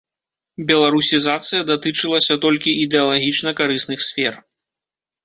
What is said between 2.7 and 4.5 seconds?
ідэалагічна карысных сфер.